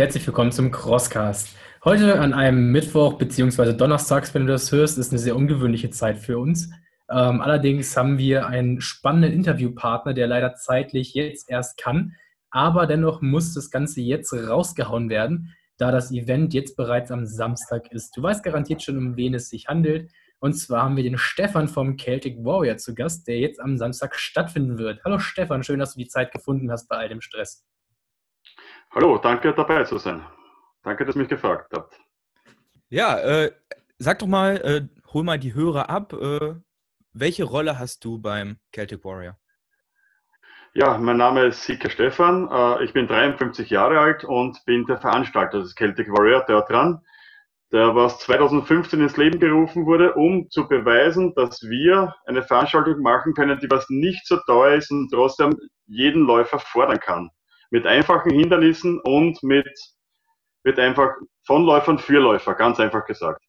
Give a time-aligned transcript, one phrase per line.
[0.00, 1.54] herzlich willkommen zum Crosscast.
[1.84, 3.74] Heute an einem Mittwoch bzw.
[3.74, 6.70] Donnerstags, wenn du das hörst, ist eine sehr ungewöhnliche Zeit für uns.
[7.10, 12.16] Ähm, allerdings haben wir einen spannenden Interviewpartner, der leider zeitlich jetzt erst kann,
[12.48, 17.92] aber dennoch muss das Ganze jetzt rausgehauen werden, da das Event jetzt bereits am Samstag
[17.92, 18.16] ist.
[18.16, 20.10] Du weißt garantiert schon, um wen es sich handelt.
[20.38, 24.14] Und zwar haben wir den Stefan vom Celtic Warrior zu Gast, der jetzt am Samstag
[24.14, 25.04] stattfinden wird.
[25.04, 27.66] Hallo Stefan, schön, dass du die Zeit gefunden hast bei all dem Stress.
[28.92, 30.20] Hallo, danke dabei zu sein.
[30.82, 31.96] Danke, dass ihr mich gefragt habt.
[32.88, 33.52] Ja, äh,
[33.98, 36.12] sag doch mal, äh, hol mal die Hörer ab.
[36.12, 36.54] Äh,
[37.12, 39.36] welche Rolle hast du beim Celtic Warrior?
[40.74, 42.48] Ja, mein Name ist Sika Stefan.
[42.50, 47.00] Äh, ich bin 53 Jahre alt und bin der Veranstalter des Celtic Warrior der dran,
[47.70, 53.34] der was 2015 ins Leben gerufen wurde, um zu beweisen, dass wir eine Veranstaltung machen
[53.34, 57.30] können, die was nicht so teuer ist und trotzdem jeden Läufer fordern kann
[57.70, 59.68] mit einfachen Hindernissen und mit,
[60.64, 61.10] mit einfach
[61.46, 63.42] von Läufern für Läufer, ganz einfach gesagt.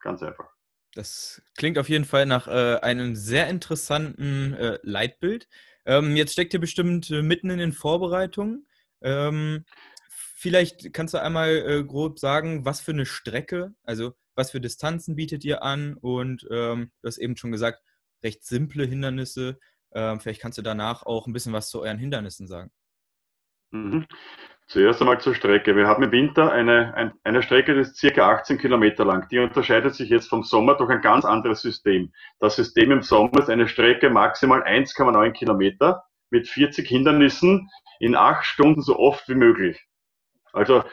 [0.00, 0.48] Ganz einfach.
[0.94, 5.48] Das klingt auf jeden Fall nach äh, einem sehr interessanten äh, Leitbild.
[5.86, 8.66] Ähm, jetzt steckt ihr bestimmt äh, mitten in den Vorbereitungen.
[9.02, 9.64] Ähm,
[10.08, 15.16] vielleicht kannst du einmal äh, grob sagen, was für eine Strecke, also was für Distanzen
[15.16, 17.82] bietet ihr an und ähm, du hast eben schon gesagt,
[18.22, 19.58] recht simple Hindernisse.
[19.92, 22.70] Ähm, vielleicht kannst du danach auch ein bisschen was zu euren Hindernissen sagen.
[23.74, 24.06] Mhm.
[24.68, 25.76] Zuerst einmal zur Strecke.
[25.76, 29.28] Wir haben im Winter eine, eine Strecke, die ist circa 18 Kilometer lang.
[29.28, 32.12] Die unterscheidet sich jetzt vom Sommer durch ein ganz anderes System.
[32.38, 38.46] Das System im Sommer ist eine Strecke maximal 1,9 Kilometer mit 40 Hindernissen in acht
[38.46, 39.84] Stunden so oft wie möglich.
[40.52, 40.84] Also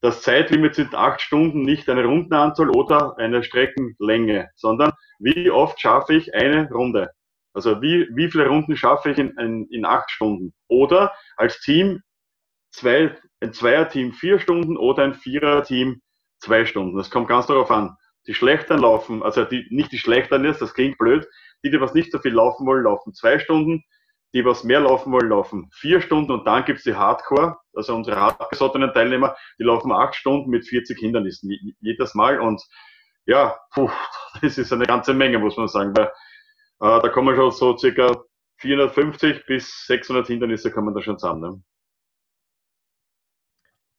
[0.00, 6.14] das Zeitlimit sind acht Stunden nicht eine Rundenanzahl oder eine Streckenlänge, sondern wie oft schaffe
[6.14, 7.10] ich eine Runde?
[7.52, 10.54] Also wie, wie viele Runden schaffe ich in, in, in acht Stunden?
[10.68, 12.00] Oder als Team
[12.70, 16.00] zwei, ein Zweierteam vier Stunden oder ein Viererteam
[16.40, 16.96] zwei Stunden.
[16.96, 17.96] Das kommt ganz darauf an.
[18.26, 21.26] Die Schlechteren laufen, also die, nicht die Schlechteren ist, das klingt blöd.
[21.64, 23.82] Die, die was nicht so viel laufen wollen, laufen zwei Stunden.
[24.34, 26.32] Die, was mehr laufen wollen, laufen vier Stunden.
[26.32, 30.98] Und dann gibt's die Hardcore, also unsere hartgesottenen Teilnehmer, die laufen acht Stunden mit 40
[30.98, 31.50] Hindernissen
[31.80, 32.38] jedes Mal.
[32.38, 32.62] Und
[33.24, 33.90] ja, puh,
[34.42, 36.06] das ist eine ganze Menge, muss man sagen, weil
[36.80, 38.22] äh, da kommen schon so circa
[38.58, 41.64] 450 bis 600 Hindernisse kann man da schon zusammen.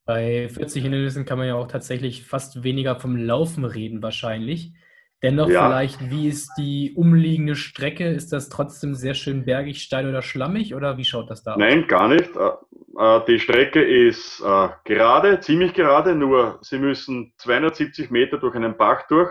[0.10, 4.74] Bei 40 Hindernissen kann man ja auch tatsächlich fast weniger vom Laufen reden wahrscheinlich.
[5.22, 5.68] Dennoch ja.
[5.68, 8.08] vielleicht, wie ist die umliegende Strecke?
[8.08, 11.60] Ist das trotzdem sehr schön bergig, steil oder schlammig oder wie schaut das da aus?
[11.60, 12.28] Nein, gar nicht.
[12.36, 12.50] Äh,
[12.98, 18.78] äh, die Strecke ist äh, gerade, ziemlich gerade, nur sie müssen 270 Meter durch einen
[18.78, 19.30] Bach durch,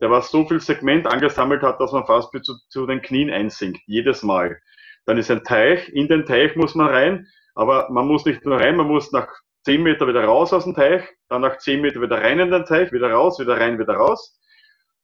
[0.00, 3.30] der was so viel Segment angesammelt hat, dass man fast bis zu, zu den Knien
[3.30, 4.60] einsinkt, jedes Mal.
[5.06, 7.26] Dann ist ein Teich, in den Teich muss man rein,
[7.56, 9.26] aber man muss nicht nur rein, man muss nach
[9.64, 12.64] 10 Meter wieder raus aus dem Teich, dann nach 10 Meter wieder rein in den
[12.64, 14.38] Teich, wieder raus, wieder rein, wieder raus.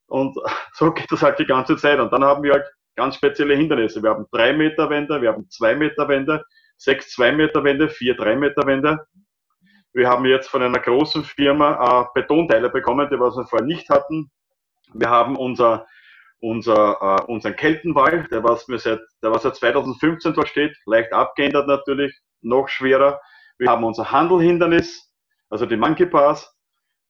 [0.07, 0.37] Und
[0.73, 1.99] so geht das halt die ganze Zeit.
[2.01, 4.03] Und dann haben wir halt ganz spezielle Hindernisse.
[4.03, 6.45] Wir haben 3 Meter Wände, wir haben 2 Meter Wände,
[6.79, 9.07] 6 2 Meter Wände, 4 3 Meter Wände.
[9.93, 14.31] Wir haben jetzt von einer großen Firma äh, Betonteile bekommen, die wir vorher nicht hatten.
[14.93, 15.87] Wir haben unser,
[16.41, 21.13] unser, äh, unseren Keltenwall, der was, mir seit, der was seit 2015 dort steht, leicht
[21.13, 23.21] abgeändert natürlich, noch schwerer.
[23.59, 25.11] Wir haben unser Handelhindernis,
[25.49, 26.55] also die Monkey Pass.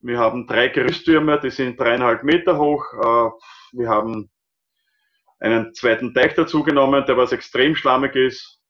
[0.01, 2.85] Wir haben drei Gerüsttürme, die sind dreieinhalb Meter hoch.
[2.95, 3.31] Äh,
[3.79, 4.31] wir haben
[5.41, 8.61] einen zweiten Teich dazu genommen, der was extrem schlammig ist.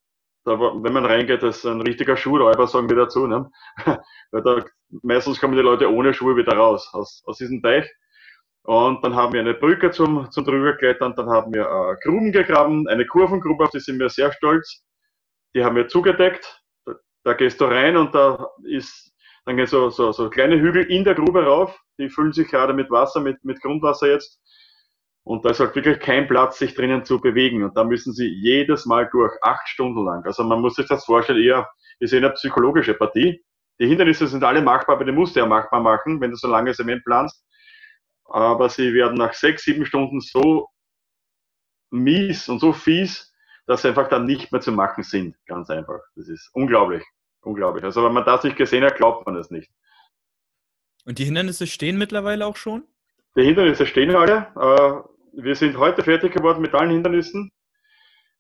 [0.45, 3.27] Da, wenn man reingeht, das ist ein richtiger Schuhräuber, sagen wir dazu.
[3.27, 3.51] Ne?
[4.31, 4.65] Weil da,
[5.03, 7.91] meistens kommen die Leute ohne Schuhe wieder raus aus, aus diesem Teich.
[8.63, 12.89] Und dann haben wir eine Brücke zum, zum drüberklettern, dann haben wir äh, Gruben gegraben,
[12.89, 14.83] eine Kurvengrube, auf die sind wir sehr stolz.
[15.55, 16.63] Die haben wir zugedeckt.
[17.27, 19.13] Da gehst du rein und da ist,
[19.47, 22.73] dann gehen so, so, so kleine Hügel in der Grube rauf, die füllen sich gerade
[22.73, 24.41] mit Wasser, mit, mit Grundwasser jetzt.
[25.25, 27.65] Und da ist halt wirklich kein Platz, sich drinnen zu bewegen.
[27.65, 30.25] Und da müssen sie jedes Mal durch, acht Stunden lang.
[30.25, 31.69] Also man muss sich das vorstellen, eher,
[31.99, 33.45] wir sehen eine psychologische Partie.
[33.81, 36.47] Die Hindernisse sind alle machbar, aber die musst du ja machbar machen, wenn du so
[36.47, 37.45] lange Zement planst.
[38.27, 40.69] Aber sie werden nach sechs, sieben Stunden so
[41.91, 43.35] mies und so fies,
[43.67, 45.35] dass sie einfach dann nicht mehr zu machen sind.
[45.47, 45.99] Ganz einfach.
[46.15, 47.03] Das ist unglaublich.
[47.47, 47.85] Unglaublich.
[47.85, 49.71] Also wenn man das nicht gesehen hat, glaubt man es nicht.
[51.05, 52.83] Und die Hindernisse stehen mittlerweile auch schon?
[53.37, 54.49] Die Hindernisse stehen alle.
[54.57, 57.53] Äh, wir sind heute fertig geworden mit allen Hindernissen.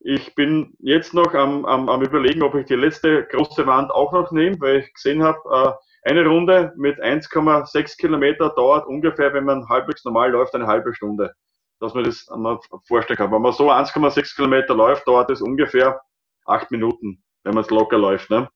[0.00, 4.12] Ich bin jetzt noch am, am, am überlegen, ob ich die letzte große Wand auch
[4.12, 9.44] noch nehme, weil ich gesehen habe, äh, eine Runde mit 1,6 Kilometer dauert ungefähr, wenn
[9.44, 11.32] man halbwegs normal läuft, eine halbe Stunde.
[11.78, 12.58] Dass man das einmal
[12.88, 13.30] vorstellen kann.
[13.30, 16.00] Wenn man so 1,6 Kilometer läuft, dauert es ungefähr
[16.44, 18.30] acht Minuten, wenn man es locker läuft.
[18.30, 18.48] Ne?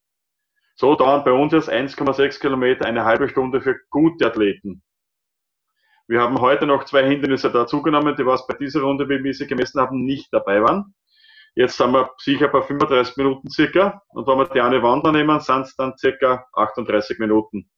[0.81, 4.83] So dauern bei uns jetzt 1,6 Kilometer eine halbe Stunde für gute Athleten.
[6.09, 9.47] Wir haben heute noch zwei Hindernisse dazugenommen, die was bei dieser Runde, wie wir sie
[9.47, 10.95] gemessen haben, nicht dabei waren.
[11.55, 14.01] Jetzt sind wir sicher bei 35 Minuten circa.
[14.09, 17.71] Und wenn wir die eine Wander nehmen, sind es dann circa 38 Minuten.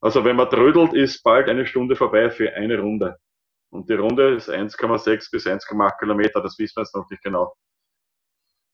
[0.00, 3.18] Also wenn man trödelt, ist bald eine Stunde vorbei für eine Runde.
[3.68, 7.52] Und die Runde ist 1,6 bis 1,8 Kilometer, das wissen wir jetzt noch nicht genau.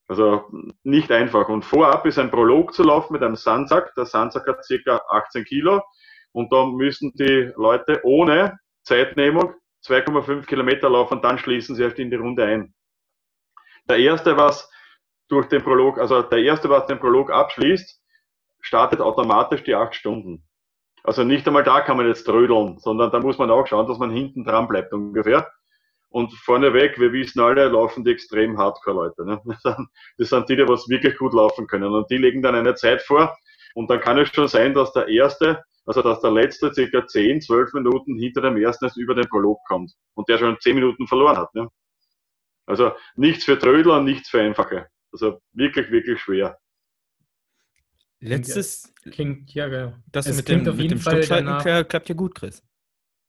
[0.08, 0.44] Also
[0.82, 1.49] nicht einfach.
[1.49, 3.94] Und vorab ist ein Prolog zu laufen mit einem Sandsack.
[3.97, 5.82] Der Sandsack hat circa 18 Kilo.
[6.32, 9.55] Und da müssen die Leute ohne Zeitnehmung
[9.87, 12.75] 2,5 Kilometer laufen dann schließen sie erst in die Runde ein.
[13.88, 14.70] Der erste, was
[15.29, 18.00] durch den Prolog, also der erste, was den Prolog abschließt,
[18.61, 20.44] startet automatisch die acht Stunden.
[21.05, 23.99] Also nicht einmal da kann man jetzt trödeln, sondern da muss man auch schauen, dass
[23.99, 25.49] man hinten dran bleibt ungefähr.
[26.08, 29.25] Und vorneweg, wir wissen alle, laufen die extrem Hardcore-Leute.
[29.25, 29.41] Ne?
[30.19, 31.93] Das sind die, die was wirklich gut laufen können.
[31.93, 33.37] Und die legen dann eine Zeit vor.
[33.75, 37.43] Und dann kann es schon sein, dass der erste, also dass der letzte circa 10,
[37.43, 39.93] 12 Minuten hinter dem ersten erst über den Prolog kommt.
[40.14, 41.55] Und der schon 10 Minuten verloren hat.
[41.55, 41.69] Ne?
[42.67, 44.87] Also nichts für Trödler und nichts für Einfache.
[45.12, 46.58] Also wirklich, wirklich schwer.
[48.20, 49.94] Letztes klingt, ja, genau.
[50.11, 52.62] Das es mit dem, mit dem Stoppschalten klappt ja gut, Chris.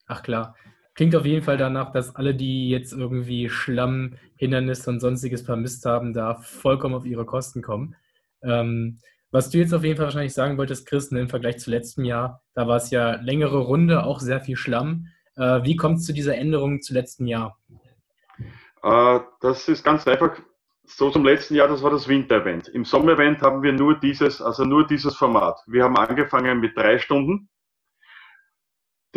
[0.08, 0.56] Ach klar.
[0.98, 5.86] Klingt auf jeden Fall danach, dass alle, die jetzt irgendwie Schlamm, Hindernisse und sonstiges vermisst
[5.86, 7.96] haben, da vollkommen auf ihre Kosten kommen.
[8.42, 8.98] Ähm,
[9.30, 12.42] was du jetzt auf jeden Fall wahrscheinlich sagen wolltest, Chris, im Vergleich zu letztem Jahr,
[12.56, 15.06] da war es ja längere Runde, auch sehr viel Schlamm.
[15.36, 17.60] Äh, wie kommt es zu dieser Änderung zu letztem Jahr?
[18.82, 20.40] Äh, das ist ganz einfach
[20.84, 22.70] so zum letzten Jahr, das war das Winter-Event.
[22.70, 25.60] Im Sommer-Event haben wir nur dieses, also nur dieses Format.
[25.68, 27.50] Wir haben angefangen mit drei Stunden.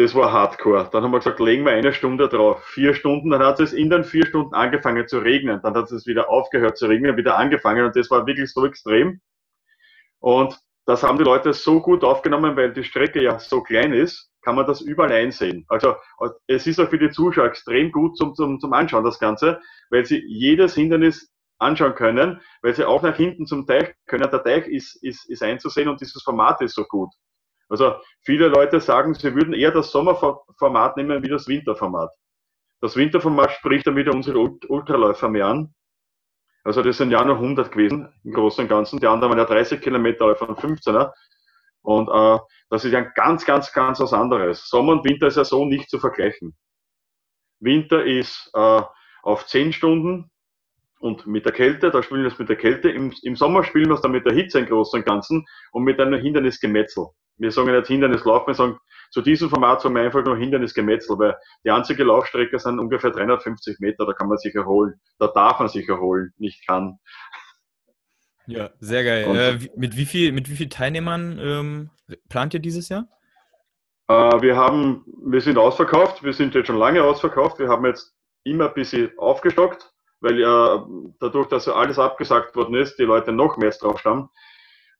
[0.00, 0.88] Das war Hardcore.
[0.91, 2.64] Dann haben wir gesagt, legen wir eine Stunde drauf.
[2.64, 5.61] Vier Stunden, dann hat es in den vier Stunden angefangen zu regnen.
[5.62, 9.20] Dann hat es wieder aufgehört zu regnen, wieder angefangen und das war wirklich so extrem.
[10.19, 14.31] Und das haben die Leute so gut aufgenommen, weil die Strecke ja so klein ist,
[14.41, 15.67] kann man das überall einsehen.
[15.69, 15.97] Also
[16.47, 19.61] es ist auch für die Zuschauer extrem gut zum, zum, zum Anschauen, das Ganze,
[19.91, 24.31] weil sie jedes Hindernis anschauen können, weil sie auch nach hinten zum Teich können.
[24.31, 27.11] Der Teich ist, ist, ist einzusehen und dieses Format ist so gut.
[27.70, 32.11] Also viele Leute sagen, sie würden eher das Sommerformat nehmen wie das Winterformat.
[32.81, 35.75] Das Winterformat spricht dann wieder unsere Ultraläufer mehr an.
[36.64, 38.99] Also das sind ja nur 100 gewesen im Großen und Ganzen.
[38.99, 41.12] Die anderen waren ja 30 Kilometer Läufer und 15er.
[41.82, 42.38] Und äh,
[42.69, 44.69] das ist ja ganz, ganz, ganz was anderes.
[44.69, 46.56] Sommer und Winter ist ja so nicht zu vergleichen.
[47.61, 48.82] Winter ist äh,
[49.23, 50.31] auf 10 Stunden
[50.99, 52.90] und mit der Kälte, da spielen wir es mit der Kälte.
[52.90, 55.84] Im, Im, Sommer spielen wir es dann mit der Hitze im Großen und Ganzen und
[55.84, 57.06] mit einem Hindernisgemetzel.
[57.40, 58.78] Wir sagen nicht Hindernislauf, wir sagen,
[59.10, 63.81] zu diesem Format sagen wir einfach nur Hindernisgemetzel, weil die einzige Laufstrecke sind ungefähr 350
[63.81, 65.00] Meter, da kann man sich erholen.
[65.19, 66.98] Da darf man sich erholen, nicht kann.
[68.46, 69.37] Ja, sehr geil.
[69.37, 71.90] Äh, mit, wie viel, mit wie vielen Teilnehmern ähm,
[72.28, 73.08] plant ihr dieses Jahr?
[74.08, 78.14] Äh, wir haben, wir sind ausverkauft, wir sind jetzt schon lange ausverkauft, wir haben jetzt
[78.44, 80.87] immer ein bisschen aufgestockt weil ja
[81.19, 84.28] dadurch, dass alles abgesagt worden ist, die Leute noch mehr drauf stammen.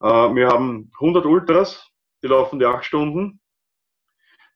[0.01, 1.90] Äh, wir haben 100 Ultras,
[2.23, 3.41] die laufen die 8 Stunden.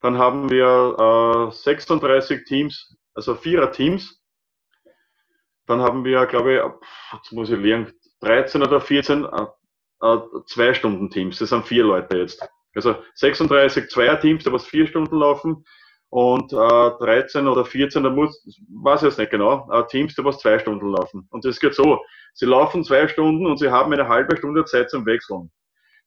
[0.00, 4.20] Dann haben wir äh, 36 Teams, also Vierer Teams.
[5.66, 9.46] Dann haben wir, glaube ich, jetzt muss ich lernen, 13 oder 14 äh,
[10.02, 11.38] äh, zwei Stunden Teams.
[11.38, 12.46] Das sind vier Leute jetzt.
[12.74, 15.64] Also 36 Zweier-Teams, die was vier Stunden laufen
[16.10, 20.24] und äh, 13 oder 14, da muss, weiß ich jetzt nicht genau, äh, Teams, die
[20.24, 21.26] was zwei Stunden laufen.
[21.30, 22.00] Und das geht so,
[22.34, 25.50] sie laufen zwei Stunden und sie haben eine halbe Stunde Zeit zum Wechseln.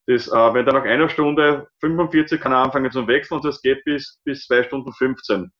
[0.07, 3.61] Das, äh, wenn dann nach einer Stunde 45 kann er anfangen zum Wechseln und das
[3.61, 5.51] geht bis, bis zwei Stunden 15.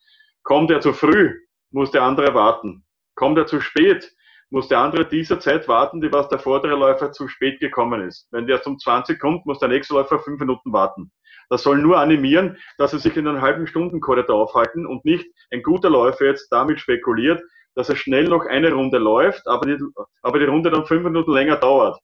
[0.44, 1.38] Kommt er zu früh,
[1.72, 2.86] muss der andere warten.
[3.16, 4.10] Kommt er zu spät,
[4.50, 8.30] muss der andere dieser Zeit warten, die was der vordere Läufer zu spät gekommen ist.
[8.32, 11.12] Wenn der zum 20 kommt, muss der nächste Läufer fünf Minuten warten.
[11.50, 15.62] Das soll nur animieren, dass sie sich in einem halben Stundenkorridor aufhalten und nicht ein
[15.64, 17.42] guter Läufer jetzt damit spekuliert,
[17.76, 19.84] dass er schnell noch eine Runde läuft, aber die,
[20.22, 22.00] aber die Runde dann fünf Minuten länger dauert.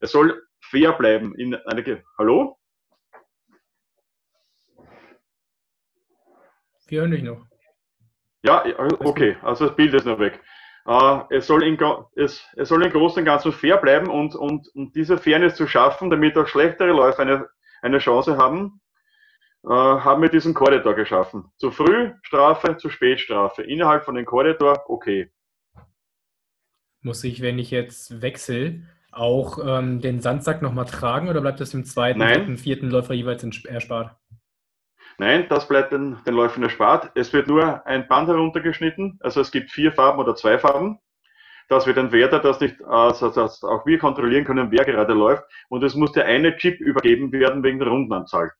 [0.00, 1.34] Es soll fair bleiben.
[1.34, 2.58] In eine Ge Hallo?
[6.88, 7.44] Wir hören dich noch.
[8.42, 8.64] Ja,
[9.00, 10.40] okay, also das Bild ist noch weg.
[10.88, 11.76] Uh, es, soll in,
[12.14, 15.66] es, es soll im Großen und Ganzen fair bleiben und, und, und diese Fairness zu
[15.66, 17.48] schaffen, damit auch schlechtere Läufer eine
[17.86, 18.80] eine Chance haben,
[19.64, 21.50] äh, haben wir diesen Korridor geschaffen.
[21.56, 23.62] Zu früh Strafe, zu spät Strafe.
[23.62, 25.32] Innerhalb von dem Korridor, okay.
[27.00, 28.82] Muss ich, wenn ich jetzt wechsle,
[29.16, 32.34] auch ähm, den Sandsack nochmal tragen oder bleibt das im zweiten, Nein.
[32.34, 34.16] dritten, vierten Läufer jeweils erspart?
[35.18, 37.10] Nein, das bleibt den, den Läufern erspart.
[37.14, 40.98] Es wird nur ein Band heruntergeschnitten, also es gibt vier Farben oder zwei Farben.
[41.68, 45.44] dass wir den Wärter das nicht, also dass auch wir kontrollieren können, wer gerade läuft.
[45.68, 48.52] Und es muss der eine Chip übergeben werden wegen der Rundenanzahl.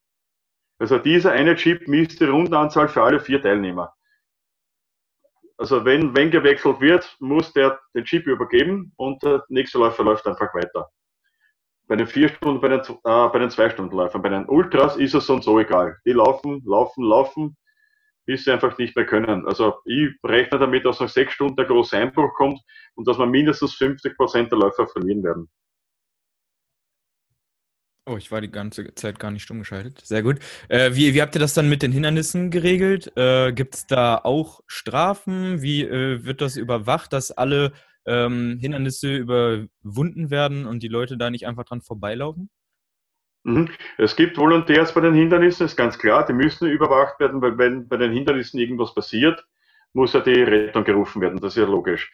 [0.78, 3.94] Also dieser eine Chip misst die Rundenanzahl für alle vier Teilnehmer.
[5.58, 10.26] Also wenn, wenn gewechselt wird, muss der den Chip übergeben und der nächste Läufer läuft
[10.26, 10.88] einfach weiter.
[11.88, 14.20] Bei den vier Stunden, bei den, äh, bei den zwei Stunden Läufern.
[14.20, 15.96] Bei den Ultras ist es so und so egal.
[16.04, 17.56] Die laufen, laufen, laufen,
[18.26, 19.46] bis sie einfach nicht mehr können.
[19.46, 22.60] Also ich rechne damit, dass nach sechs Stunden der große Einbruch kommt
[22.96, 25.48] und dass wir mindestens 50 Prozent der Läufer verlieren werden.
[28.08, 30.00] Oh, ich war die ganze Zeit gar nicht stumm geschaltet.
[30.04, 30.38] Sehr gut.
[30.68, 33.12] Äh, wie, wie habt ihr das dann mit den Hindernissen geregelt?
[33.16, 35.60] Äh, Gibt es da auch Strafen?
[35.60, 37.72] Wie äh, wird das überwacht, dass alle
[38.06, 42.48] ähm, Hindernisse überwunden werden und die Leute da nicht einfach dran vorbeilaufen?
[43.42, 43.70] Mhm.
[43.98, 47.88] Es gibt Volontärs bei den Hindernissen, ist ganz klar, die müssen überwacht werden, weil wenn
[47.88, 49.44] bei den Hindernissen irgendwas passiert,
[49.92, 52.12] muss ja die Rettung gerufen werden, das ist ja logisch.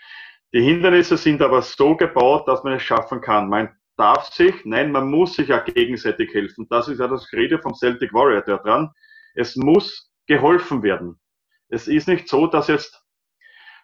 [0.54, 3.49] Die Hindernisse sind aber so gebaut, dass man es schaffen kann.
[3.49, 3.70] Man
[4.02, 6.66] darf sich, nein, man muss sich ja gegenseitig helfen.
[6.68, 8.90] Das ist ja das Rede vom Celtic Warrior da dran.
[9.35, 11.21] Es muss geholfen werden.
[11.68, 13.00] Es ist nicht so, dass jetzt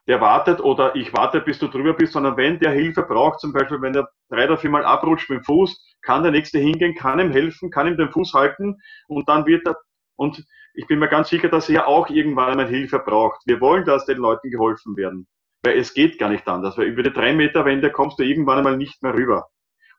[0.09, 3.53] der wartet oder ich warte, bis du drüber bist, sondern wenn der Hilfe braucht, zum
[3.53, 7.21] Beispiel, wenn er drei oder viermal abrutscht mit dem Fuß, kann der Nächste hingehen, kann
[7.21, 9.77] ihm helfen, kann ihm den Fuß halten und dann wird er,
[10.17, 10.45] und
[10.75, 13.41] ich bin mir ganz sicher, dass er auch irgendwann einmal Hilfe braucht.
[13.47, 15.29] Wir wollen, dass den Leuten geholfen werden.
[15.63, 18.59] Weil es geht gar nicht anders, weil über die drei Meter Wände kommst du irgendwann
[18.59, 19.49] einmal nicht mehr rüber.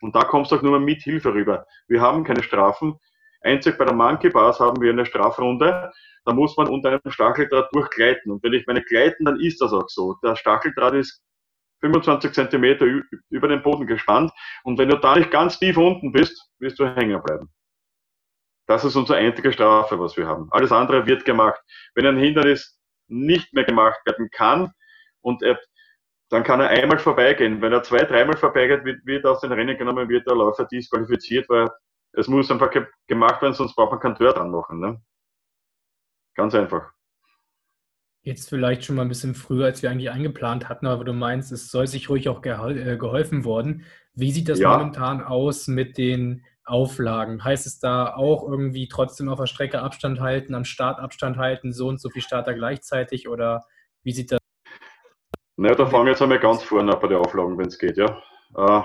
[0.01, 1.65] Und da kommst du auch nur mit Hilfe rüber.
[1.87, 2.99] Wir haben keine Strafen.
[3.41, 5.91] Einzig bei der Monkey Bars haben wir eine Strafrunde.
[6.25, 8.31] Da muss man unter einem Stacheldraht durchgleiten.
[8.31, 10.15] Und wenn ich meine gleiten, dann ist das auch so.
[10.23, 11.21] Der Stacheldraht ist
[11.81, 12.85] 25 Zentimeter
[13.29, 14.31] über den Boden gespannt.
[14.63, 17.49] Und wenn du da nicht ganz tief unten bist, wirst du hängen bleiben.
[18.67, 20.47] Das ist unsere einzige Strafe, was wir haben.
[20.51, 21.59] Alles andere wird gemacht.
[21.95, 24.71] Wenn ein Hindernis nicht mehr gemacht werden kann
[25.21, 25.59] und er
[26.29, 27.61] dann kann er einmal vorbeigehen.
[27.61, 31.49] Wenn er zwei, dreimal vorbeigeht, wird, wird aus den Rennen genommen, wird der Läufer disqualifiziert,
[31.49, 31.69] weil
[32.13, 34.79] es muss einfach ge gemacht werden, sonst braucht man kein Tor dran machen.
[34.79, 35.01] Ne?
[36.35, 36.91] Ganz einfach.
[38.21, 41.51] Jetzt vielleicht schon mal ein bisschen früher, als wir eigentlich eingeplant hatten, aber du meinst,
[41.51, 43.85] es soll sich ruhig auch äh, geholfen worden.
[44.13, 44.77] Wie sieht das ja.
[44.77, 47.43] momentan aus mit den Auflagen?
[47.43, 51.71] Heißt es da auch irgendwie trotzdem auf der Strecke Abstand halten, am Start Abstand halten,
[51.71, 53.65] so und so viel Starter gleichzeitig oder
[54.03, 54.38] wie sieht das
[55.59, 58.21] naja, da fangen wir jetzt einmal ganz vorne bei den Auflagen, wenn es geht, ja.
[58.55, 58.81] Äh,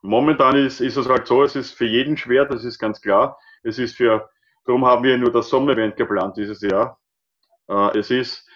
[0.00, 3.36] momentan ist, ist es halt so, es ist für jeden schwer, das ist ganz klar.
[3.64, 4.30] Es ist für,
[4.64, 7.00] darum haben wir nur das Sommerevent geplant dieses Jahr.
[7.68, 8.48] Äh, es ist,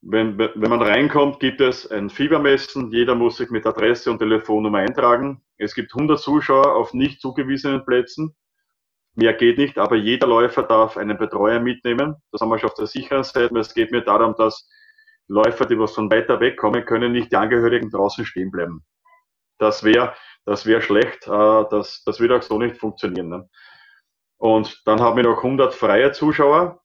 [0.00, 2.90] wenn, wenn man reinkommt, gibt es ein Fiebermessen.
[2.90, 5.42] Jeder muss sich mit Adresse und Telefonnummer eintragen.
[5.58, 8.34] Es gibt 100 Zuschauer auf nicht zugewiesenen Plätzen.
[9.16, 12.16] Mehr geht nicht, aber jeder Läufer darf einen Betreuer mitnehmen.
[12.32, 13.54] Das haben wir schon auf der sicheren Seite.
[13.58, 14.66] Es geht mir darum, dass
[15.28, 18.84] Läufer, die was von weiter weg kommen, können nicht die Angehörigen draußen stehen bleiben.
[19.58, 20.14] Das wäre
[20.44, 21.26] das wäre schlecht.
[21.26, 23.28] Äh, das, das würde auch so nicht funktionieren.
[23.28, 23.48] Ne?
[24.38, 26.80] Und dann haben wir noch 100 freie Zuschauer.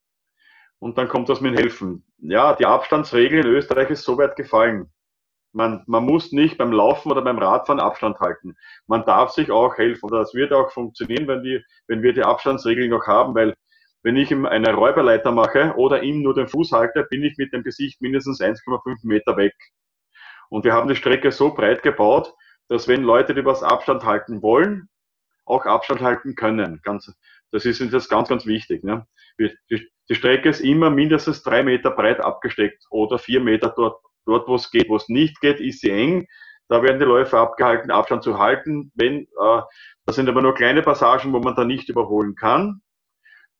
[0.79, 2.05] Und dann kommt das mit Helfen.
[2.19, 4.89] Ja, die Abstandsregel in Österreich ist soweit gefallen.
[5.51, 8.55] Man, man muss nicht beim Laufen oder beim Radfahren Abstand halten.
[8.87, 10.05] Man darf sich auch helfen.
[10.05, 13.55] Und das wird auch funktionieren, wenn, die, wenn wir die Abstandsregeln noch haben, weil
[14.01, 17.53] wenn ich ihm eine Räuberleiter mache oder ihm nur den Fuß halte, bin ich mit
[17.53, 19.55] dem Gesicht mindestens 1,5 Meter weg.
[20.49, 22.33] Und wir haben die Strecke so breit gebaut,
[22.69, 24.89] dass wenn Leute, die was Abstand halten wollen,
[25.45, 26.79] auch Abstand halten können.
[26.83, 27.11] Ganz,
[27.51, 28.83] das ist uns jetzt ganz, ganz wichtig.
[28.83, 29.05] Ne?
[29.39, 34.47] Die, die, Strecke ist immer mindestens drei Meter breit abgesteckt oder vier Meter dort, dort
[34.47, 34.89] wo es geht.
[34.89, 36.27] Wo es nicht geht, ist sie eng.
[36.67, 38.91] Da werden die Läufer abgehalten, Abstand zu halten.
[38.95, 39.61] Wenn, äh,
[40.05, 42.81] das sind aber nur kleine Passagen, wo man da nicht überholen kann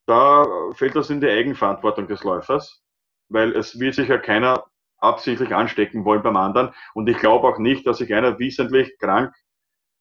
[0.10, 2.82] da fällt das in die Eigenverantwortung des Läufers,
[3.30, 4.66] weil es will sich ja keiner
[4.98, 6.74] absichtlich anstecken wollen beim anderen.
[6.96, 9.34] Und ich glaube auch nicht, dass sich einer wissentlich krank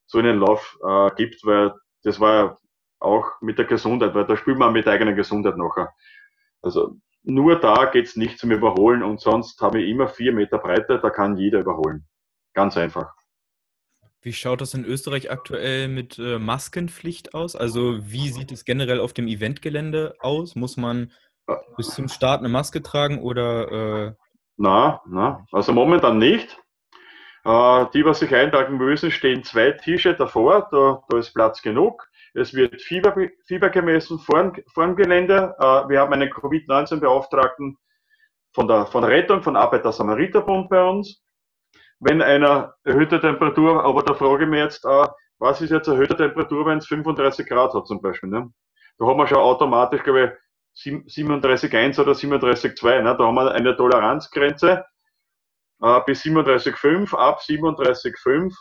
[0.07, 1.73] so einen Lauf äh, gibt, weil
[2.03, 2.57] das war ja
[2.99, 5.93] auch mit der Gesundheit, weil da spielt man mit der eigenen Gesundheit nachher.
[6.61, 10.99] Also nur da geht's nicht zum Überholen und sonst habe ich immer vier Meter Breite,
[10.99, 12.07] da kann jeder überholen.
[12.53, 13.13] Ganz einfach.
[14.21, 17.55] Wie schaut das in Österreich aktuell mit äh, Maskenpflicht aus?
[17.55, 20.55] Also wie sieht es generell auf dem Eventgelände aus?
[20.55, 21.11] Muss man
[21.77, 23.71] bis zum Start eine Maske tragen oder?
[23.71, 24.13] Äh...
[24.57, 26.57] Na, na, also momentan nicht.
[27.45, 32.05] Äh, die, was sich eintragen müssen, stehen zwei Tische davor, da, da ist Platz genug.
[32.33, 35.55] Es wird Fieber, Fieber gemessen vor, vor dem Gelände.
[35.57, 37.77] Äh, wir haben einen Covid-19-Beauftragten
[38.53, 41.23] von der, von der Rettung, von Arbeiter-Samariter-Bund bei uns
[41.99, 45.07] wenn einer erhöhte Temperatur, aber da frage ich mich jetzt, äh,
[45.39, 48.29] was ist jetzt erhöhte Temperatur, wenn es 35 Grad hat zum Beispiel?
[48.29, 48.51] Ne?
[48.97, 50.37] Da haben wir schon automatisch, glaube
[50.75, 53.01] ich, 37,1 oder 37,2.
[53.01, 53.15] Ne?
[53.17, 54.85] Da haben wir eine Toleranzgrenze.
[55.81, 57.15] äh, bis 37,5.
[57.15, 58.53] Ab 37,5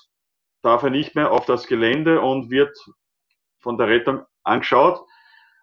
[0.62, 2.76] darf er nicht mehr auf das Gelände und wird
[3.60, 5.00] von der Rettung angeschaut,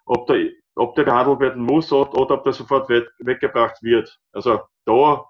[0.05, 4.20] ob der, ob der behandelt werden muss oder, oder ob der sofort we weggebracht wird.
[4.34, 5.25] Also da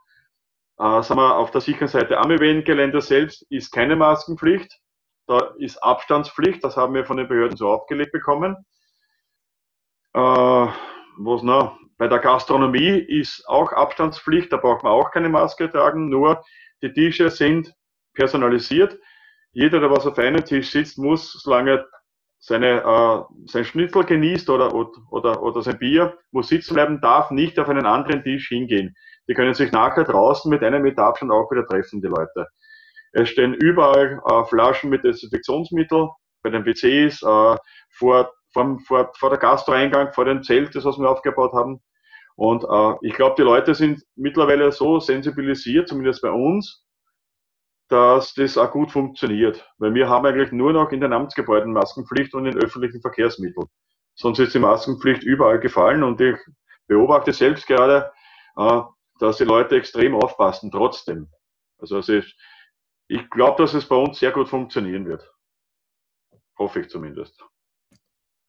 [0.78, 2.18] äh, sind wir auf der sicheren Seite.
[2.18, 4.80] Am Eventgelände selbst ist keine Maskenpflicht.
[5.28, 6.64] Da ist Abstandspflicht.
[6.64, 8.56] Das haben wir von den Behörden so aufgelegt bekommen.
[10.14, 11.78] Äh, was noch?
[11.98, 14.52] Bei der Gastronomie ist auch Abstandspflicht.
[14.52, 16.10] Da braucht man auch keine Maske tragen.
[16.10, 16.44] Nur
[16.82, 17.74] die Tische sind
[18.14, 18.98] personalisiert.
[19.54, 21.86] Jeder, der was auf einem Tisch sitzt, muss, solange
[22.40, 27.58] seine, äh, sein Schnitzel genießt oder, oder, oder sein Bier, muss sitzen bleiben, darf nicht
[27.58, 28.96] auf einen anderen Tisch hingehen.
[29.28, 32.48] Die können sich nachher draußen mit einem Meter Abstand auch wieder treffen, die Leute.
[33.12, 36.10] Es stehen überall äh, Flaschen mit Desinfektionsmittel,
[36.44, 37.58] bei den WCs, äh,
[37.90, 41.82] vor, vor, vor, vor der Gastroeingang, vor dem Zelt, das was wir aufgebaut haben.
[42.36, 46.86] Und äh, ich glaube, die Leute sind mittlerweile so sensibilisiert, zumindest bei uns,
[47.88, 49.66] dass das auch gut funktioniert.
[49.78, 53.68] Weil wir haben eigentlich nur noch in den Amtsgebäuden Maskenpflicht und in öffentlichen Verkehrsmitteln.
[54.16, 56.38] Sonst ist die Maskenpflicht überall gefallen und ich
[56.88, 58.12] beobachte selbst gerade,
[58.58, 58.82] äh,
[59.20, 61.30] dass die Leute extrem aufpassen trotzdem.
[61.78, 62.36] Also ist,
[63.08, 65.32] ich glaube, dass es bei uns sehr gut funktionieren wird.
[66.58, 67.44] Hoffe ich zumindest.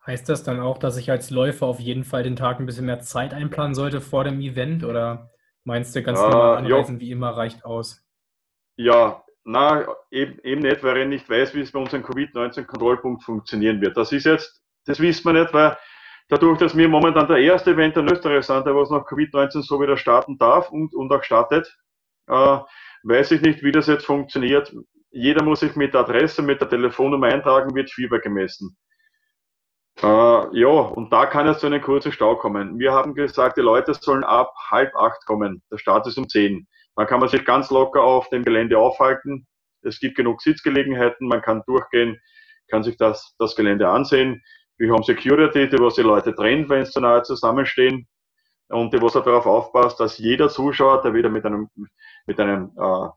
[0.07, 2.87] Heißt das dann auch, dass ich als Läufer auf jeden Fall den Tag ein bisschen
[2.87, 4.85] mehr Zeit einplanen sollte vor dem Event?
[4.85, 5.31] Oder
[5.65, 8.07] meinst du ganz normal äh, anreisen wie immer reicht aus?
[8.77, 13.81] Ja, na, eben, eben nicht, weil ich nicht weiß, wie es bei unserem Covid-19-Kontrollpunkt funktionieren
[13.81, 13.97] wird.
[13.97, 15.77] Das ist jetzt, das wissen wir nicht, weil
[16.29, 19.81] dadurch, dass wir momentan der erste Event in Österreich sind, der was nach Covid-19 so
[19.81, 21.77] wieder starten darf und, und auch startet,
[22.29, 22.59] äh,
[23.05, 24.75] weiß ich nicht, wie das jetzt funktioniert.
[25.11, 28.77] Jeder muss sich mit der Adresse, mit der Telefonnummer eintragen, wird Fieber gemessen.
[30.03, 32.79] Äh, ja, und da kann es zu einem kurzen Stau kommen.
[32.79, 35.63] Wir haben gesagt, die Leute sollen ab halb acht kommen.
[35.71, 36.67] Der Start ist um zehn.
[36.97, 39.47] Dann kann man sich ganz locker auf dem Gelände aufhalten.
[39.83, 42.21] Es gibt genug Sitzgelegenheiten, man kann durchgehen,
[42.69, 44.43] kann sich das, das Gelände ansehen.
[44.79, 48.07] Wir haben Security, die was die Leute trennt, wenn sie zu nahe zusammenstehen
[48.69, 51.71] und die was darauf aufpasst, dass jeder Zuschauer, der wieder mit einem,
[52.27, 53.09] mit einem, äh,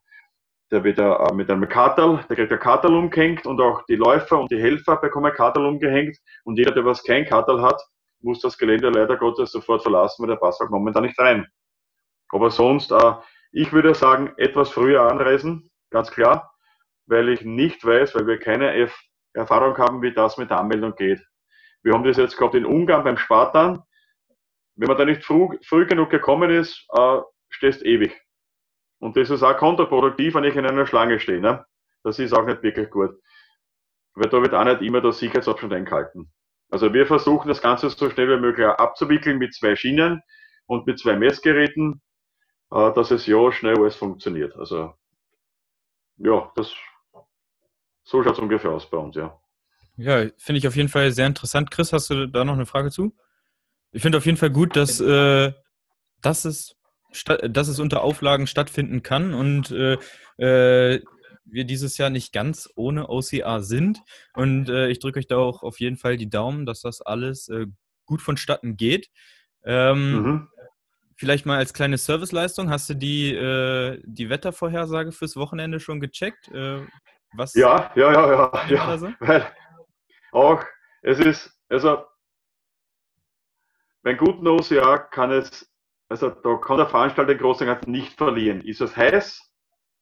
[0.71, 4.39] der wieder äh, mit einem Kartel, der kriegt ein Kartel umgehängt und auch die Läufer
[4.39, 7.81] und die Helfer bekommen ein Kartel umgehängt und jeder, der was kein Kartel hat,
[8.21, 11.47] muss das Gelände leider Gottes sofort verlassen, weil der passt halt momentan nicht rein.
[12.29, 13.13] Aber sonst, äh,
[13.51, 16.53] ich würde sagen, etwas früher anreisen, ganz klar,
[17.07, 18.89] weil ich nicht weiß, weil wir keine
[19.33, 21.19] Erfahrung haben, wie das mit der Anmeldung geht.
[21.83, 23.83] Wir haben das jetzt gehabt in Ungarn beim Spartan.
[24.75, 28.19] Wenn man da nicht früh, früh genug gekommen ist, äh, stehst ewig.
[28.99, 31.39] Und das ist auch kontraproduktiv, wenn ich in einer Schlange stehe.
[31.39, 31.65] Ne?
[32.03, 33.11] Das ist auch nicht wirklich gut.
[34.13, 36.31] Weil da wird auch nicht immer der Sicherheitsabstand eingehalten.
[36.69, 40.21] Also wir versuchen das Ganze so schnell wie möglich abzuwickeln mit zwei Schienen
[40.67, 42.01] und mit zwei Messgeräten
[42.71, 44.55] äh, dass es ja schnell alles funktioniert.
[44.55, 44.93] Also
[46.17, 46.73] ja, das
[48.03, 49.39] so schaut es ungefähr aus bei uns, ja.
[49.99, 51.71] Ja, finde ich auf jeden Fall sehr interessant.
[51.71, 53.13] Chris, hast du da noch eine Frage zu?
[53.91, 55.51] Ich finde auf jeden Fall gut, dass, äh,
[56.21, 56.77] dass, es,
[57.25, 59.97] dass es unter Auflagen stattfinden kann und äh,
[60.37, 61.03] äh,
[61.43, 64.01] wir dieses Jahr nicht ganz ohne OCA sind.
[64.35, 67.49] Und äh, ich drücke euch da auch auf jeden Fall die Daumen, dass das alles
[67.49, 67.65] äh,
[68.05, 69.09] gut vonstatten geht.
[69.65, 70.47] Ähm, mhm.
[71.17, 76.49] Vielleicht mal als kleine Serviceleistung, hast du die, äh, die Wettervorhersage fürs Wochenende schon gecheckt?
[77.33, 78.67] Was ja, ja, ja, ja.
[78.69, 78.97] ja.
[78.97, 79.11] So?
[80.31, 80.63] Auch,
[81.01, 82.03] es ist, also,
[84.03, 85.69] beim guten OCA kann es,
[86.07, 88.61] also da kann der Veranstalter den Großen Ganzen nicht verlieren.
[88.61, 89.41] Ist es heiß,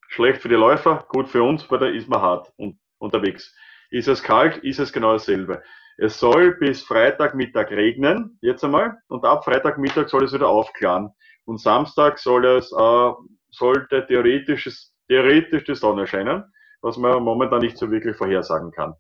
[0.07, 3.53] schlecht für die Läufer, gut für uns, weil da ist man hart und, unterwegs.
[3.89, 5.63] Ist es kalt, ist es genau dasselbe.
[5.97, 11.11] Es soll bis Freitagmittag regnen, jetzt einmal, und ab Freitagmittag soll es wieder aufklaren.
[11.45, 13.11] Und Samstag soll es, äh,
[13.49, 14.69] sollte theoretisch,
[15.07, 16.43] theoretisch die Sonne scheinen,
[16.81, 18.93] was man momentan nicht so wirklich vorhersagen kann.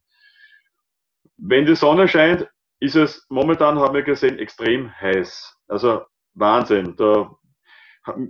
[1.37, 2.47] Wenn die Sonne scheint,
[2.79, 5.55] ist es momentan, haben wir gesehen, extrem heiß.
[5.67, 6.95] Also Wahnsinn.
[6.95, 7.31] Da,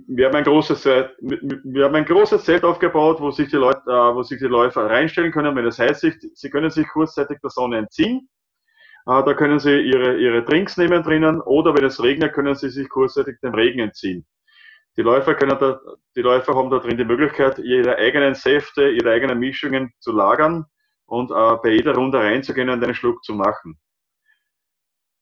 [0.06, 4.14] wir haben ein großes, wir haben ein großes Zelt aufgebaut, wo sich die Leute, äh,
[4.14, 6.36] wo sich die Läufer reinstellen können, wenn es heiß ist.
[6.36, 8.28] Sie können sich kurzzeitig der Sonne entziehen
[9.08, 12.68] äh, da können Sie Ihre, Ihre Drinks nehmen drinnen oder wenn es regnet, können Sie
[12.68, 14.26] sich kurzzeitig dem Regen entziehen.
[14.98, 15.80] Die Läufer, können da,
[16.16, 20.66] die Läufer haben da drin die Möglichkeit, ihre eigenen Säfte, ihre eigenen Mischungen zu lagern
[21.08, 23.80] und äh, bei jeder Runde reinzugehen und einen Schluck zu machen.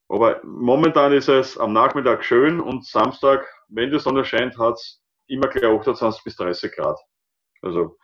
[0.09, 5.03] Aber momentan ist es am Nachmittag schön und Samstag, wenn die Sonne scheint, hat es
[5.29, 6.99] immer gleich 28 bis 30 Grad.
[7.62, 7.96] Also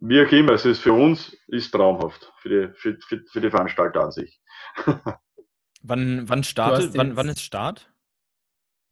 [0.00, 3.50] wie auch immer, es ist für uns ist traumhaft, für die, für, für, für die
[3.50, 4.40] Veranstalter an sich.
[5.82, 7.90] wann, wann startet, wann, wann ist Start?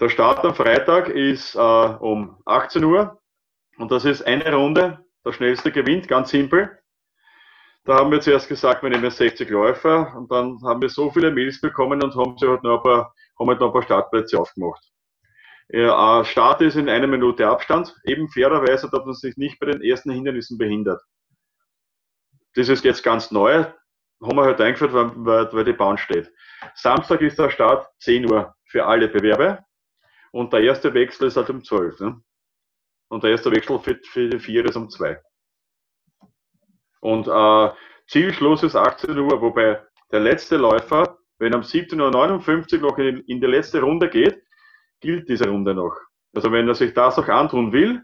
[0.01, 3.21] Der Start am Freitag ist äh, um 18 Uhr
[3.79, 6.79] Und das ist eine Runde, der schnellste gewinnt, ganz simpel.
[7.87, 11.31] Da haben wir zuerst gesagt, wir nehmen 60 Läufer und dann haben wir so viele
[11.31, 14.41] Mails bekommen und haben sie halt noch ein paar, haben halt noch ein paar Startplätze
[14.41, 14.85] aufgemacht.
[15.69, 19.83] Ja, Start ist in einer Minute Abstand, eben fairerweise, dass man sich nicht bei den
[19.83, 21.01] ersten Hindernissen behindert.
[22.57, 23.65] Das ist jetzt ganz neu,
[24.21, 26.33] haben wir halt eingeführt, weil, weil die Bahn steht.
[26.75, 29.65] Samstag ist der Start 10 Uhr für alle Bewerbe
[30.33, 32.01] und der erste Wechsel ist halt um 12.
[32.01, 32.21] Ne?
[33.11, 35.21] Und der erste Wechsel für, für die vier ist um 2.
[37.01, 37.71] Und äh,
[38.09, 39.81] Zielschluss ist 18 Uhr, wobei
[40.13, 44.43] der letzte Läufer, wenn er um 17.59 Uhr noch in, in die letzte Runde geht,
[45.01, 45.97] gilt diese Runde noch.
[46.35, 48.03] Also wenn er sich das noch antun will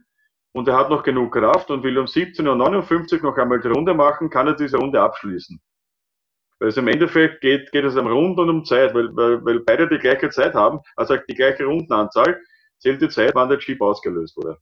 [0.52, 3.94] und er hat noch genug Kraft und will um 17.59 Uhr noch einmal die Runde
[3.94, 5.60] machen, kann er diese Runde abschließen.
[6.58, 9.60] Weil es im Endeffekt geht, geht es am Rund und um Zeit, weil, weil, weil
[9.60, 12.40] beide die gleiche Zeit haben, also die gleiche Rundenanzahl,
[12.78, 14.58] zählt die Zeit, wann der Chip ausgelöst wurde.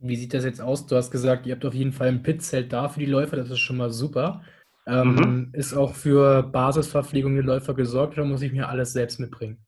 [0.00, 0.86] Wie sieht das jetzt aus?
[0.86, 3.50] Du hast gesagt, ihr habt auf jeden Fall ein Pitzelt da für die Läufer, das
[3.50, 4.42] ist schon mal super.
[4.86, 5.50] Ähm, mhm.
[5.52, 9.64] Ist auch für Basisverpflegung der Läufer gesorgt oder muss ich mir alles selbst mitbringen?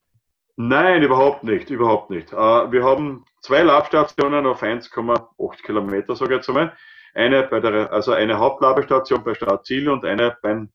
[0.56, 2.32] Nein, überhaupt nicht, überhaupt nicht.
[2.32, 6.72] Äh, wir haben zwei Labstationen auf 1,8 Kilometer, sage ich jetzt einmal.
[7.14, 10.70] Eine bei der, also eine Hauptlabestation bei Startziel und eine beim,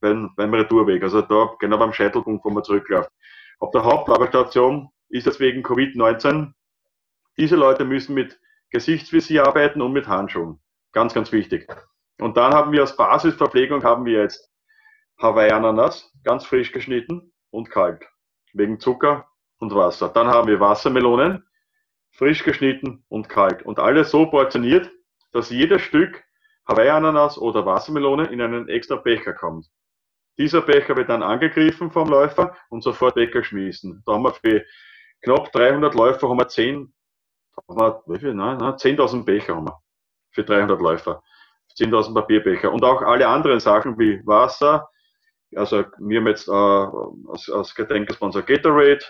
[0.00, 3.10] beim, beim Retourweg, also da genau beim Scheitelpunkt, wo man zurückläuft.
[3.60, 6.52] Auf der Hauptlabestation ist es wegen Covid-19,
[7.36, 8.38] diese Leute müssen mit
[8.74, 10.60] Gesichtsvisier arbeiten und mit Handschuhen.
[10.90, 11.68] Ganz, ganz wichtig.
[12.20, 14.50] Und dann haben wir als Basisverpflegung haben wir jetzt
[15.22, 18.04] Hawaii-Ananas, ganz frisch geschnitten und kalt,
[18.52, 20.08] wegen Zucker und Wasser.
[20.08, 21.46] Dann haben wir Wassermelonen,
[22.10, 23.62] frisch geschnitten und kalt.
[23.62, 24.90] Und alles so portioniert,
[25.30, 26.24] dass jedes Stück
[26.66, 29.68] Hawaii-Ananas oder Wassermelone in einen extra Becher kommt.
[30.36, 34.02] Dieser Becher wird dann angegriffen vom Läufer und sofort weggeschmissen.
[34.04, 34.64] Da haben wir für
[35.22, 36.93] knapp 300 Läufer haben wir 10
[38.06, 38.34] wie viel?
[38.34, 39.80] Nein, nein, 10.000 Becher haben wir
[40.30, 41.22] für 300 Läufer.
[41.76, 42.72] 10.000 Papierbecher.
[42.72, 44.88] Und auch alle anderen Sachen wie Wasser.
[45.54, 49.04] Also wir haben jetzt äh, als, als Getränkesponsor Gatorade.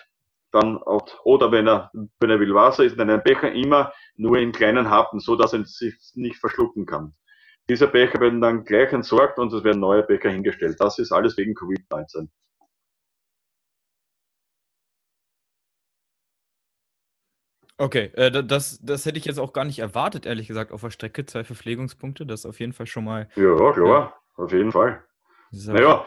[0.53, 0.77] Dann,
[1.25, 4.89] oder wenn er, wenn er will Wasser, ist in einem Becher immer nur in kleinen
[4.89, 7.13] Happen, so dass er sich nicht verschlucken kann.
[7.69, 10.77] Diese Becher werden dann gleich entsorgt und es werden neue Becher hingestellt.
[10.79, 12.29] Das ist alles wegen Covid-19.
[17.77, 20.91] Okay, äh, das, das hätte ich jetzt auch gar nicht erwartet, ehrlich gesagt, auf der
[20.91, 21.27] Strecke.
[21.27, 23.29] Zwei Verpflegungspunkte, das ist auf jeden Fall schon mal.
[23.35, 24.15] Ja, klar, ja.
[24.37, 25.03] auf jeden Fall.
[25.51, 25.73] So.
[25.73, 26.05] Naja,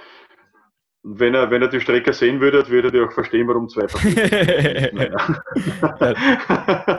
[1.03, 6.15] wenn er, wenn er die Strecke sehen würde, würde er auch verstehen, warum zwei Verpflegungspunkte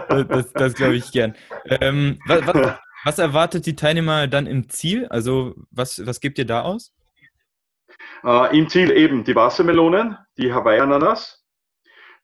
[0.08, 1.34] Das, das, das glaube ich gern.
[1.64, 5.06] Ähm, was, was, was, erwartet die Teilnehmer dann im Ziel?
[5.08, 6.92] Also, was, was gebt ihr da aus?
[8.24, 11.42] Äh, Im Ziel eben die Wassermelonen, die Hawaii-Ananas,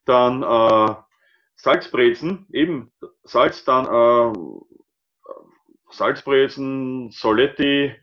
[0.04, 0.94] dann äh,
[1.56, 4.32] Salzbrezen, eben Salz, dann äh,
[5.90, 7.94] Salzbrezen, Soletti,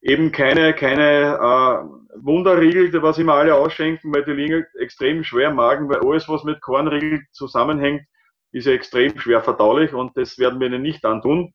[0.00, 5.56] eben keine, keine äh, Wunderriegel, was immer alle ausschenken, weil die liegen extrem schwer im
[5.56, 8.06] Magen, weil alles, was mit Kornriegel zusammenhängt,
[8.52, 11.52] ist ja extrem schwer verdaulich und das werden wir ihnen nicht antun.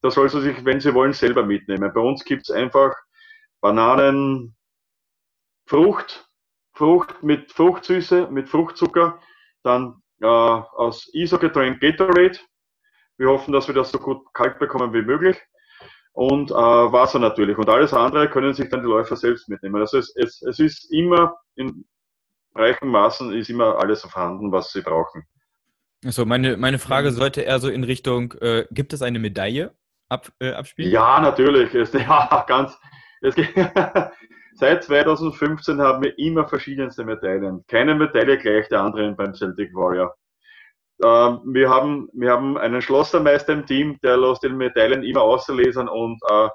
[0.00, 1.92] Da soll sie sich, wenn sie wollen, selber mitnehmen.
[1.92, 2.96] Bei uns gibt es einfach
[3.60, 4.56] Bananen,
[5.66, 6.26] Frucht,
[6.72, 9.20] Frucht mit Fruchtsüße, mit Fruchtzucker,
[9.64, 12.38] dann äh, aus ISO-Getränk Gatorade.
[13.16, 15.36] Wir hoffen, dass wir das so gut kalt bekommen wie möglich.
[16.12, 17.58] Und äh, Wasser natürlich.
[17.58, 19.80] Und alles andere können sich dann die Läufer selbst mitnehmen.
[19.80, 21.84] Also es, es, es ist immer in
[22.58, 25.24] reichen Maßen ist immer alles vorhanden, was sie brauchen.
[26.04, 29.74] Also meine, meine Frage sollte eher so in Richtung, äh, gibt es eine Medaille
[30.08, 30.92] ab, äh, abspielen?
[30.92, 31.74] Ja, natürlich.
[31.74, 32.76] Es, ja, ganz.
[34.54, 37.64] Seit 2015 haben wir immer verschiedenste Medaillen.
[37.68, 40.14] Keine Medaille gleich der anderen beim Celtic Warrior.
[41.02, 45.88] Ähm, wir, haben, wir haben einen Schlossermeister im Team, der lässt die Medaillen immer auslesen
[45.88, 46.48] und äh,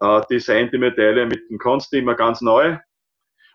[0.00, 2.76] äh, designt die Medaille mit dem Konsti immer ganz neu.